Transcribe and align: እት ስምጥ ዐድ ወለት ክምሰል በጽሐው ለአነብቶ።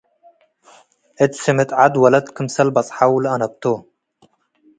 እት 1.23 1.33
ስምጥ 1.43 1.69
ዐድ 1.79 1.93
ወለት 2.03 2.27
ክምሰል 2.35 2.69
በጽሐው 2.75 3.13
ለአነብቶ። 3.23 3.63